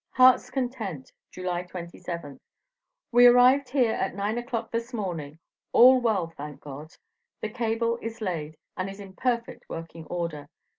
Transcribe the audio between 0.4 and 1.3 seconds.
CONTENT,